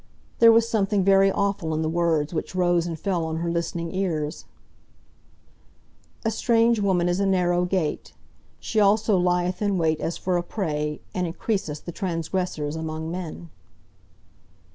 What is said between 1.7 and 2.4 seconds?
in the words